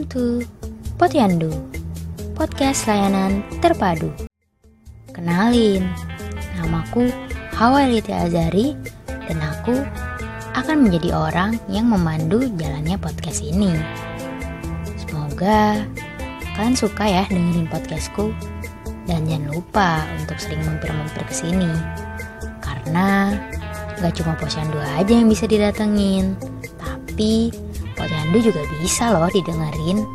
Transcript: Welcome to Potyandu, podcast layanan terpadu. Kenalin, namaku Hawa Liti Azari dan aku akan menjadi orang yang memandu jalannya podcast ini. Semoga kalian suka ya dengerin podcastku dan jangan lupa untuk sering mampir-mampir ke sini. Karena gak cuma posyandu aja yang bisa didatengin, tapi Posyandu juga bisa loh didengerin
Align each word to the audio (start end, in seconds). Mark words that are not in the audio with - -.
Welcome 0.00 0.16
to 0.16 0.48
Potyandu, 0.96 1.52
podcast 2.32 2.88
layanan 2.88 3.44
terpadu. 3.60 4.08
Kenalin, 5.12 5.92
namaku 6.56 7.12
Hawa 7.52 7.84
Liti 7.84 8.08
Azari 8.08 8.72
dan 9.04 9.44
aku 9.44 9.76
akan 10.56 10.88
menjadi 10.88 11.12
orang 11.12 11.60
yang 11.68 11.92
memandu 11.92 12.48
jalannya 12.56 12.96
podcast 12.96 13.44
ini. 13.44 13.76
Semoga 15.04 15.84
kalian 16.56 16.80
suka 16.80 17.04
ya 17.04 17.28
dengerin 17.28 17.68
podcastku 17.68 18.32
dan 19.04 19.28
jangan 19.28 19.52
lupa 19.52 20.08
untuk 20.16 20.40
sering 20.40 20.64
mampir-mampir 20.64 21.28
ke 21.28 21.34
sini. 21.44 21.68
Karena 22.64 23.36
gak 24.00 24.16
cuma 24.16 24.32
posyandu 24.40 24.80
aja 24.96 25.12
yang 25.12 25.28
bisa 25.28 25.44
didatengin, 25.44 26.40
tapi 26.80 27.52
Posyandu 28.00 28.40
juga 28.40 28.64
bisa 28.80 29.12
loh 29.12 29.28
didengerin 29.28 30.08